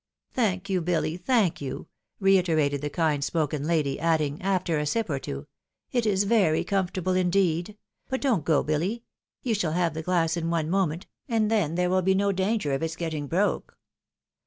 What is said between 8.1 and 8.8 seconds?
don't go,